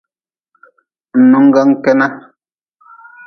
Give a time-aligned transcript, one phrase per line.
[1.19, 2.07] Ngnonggan kena.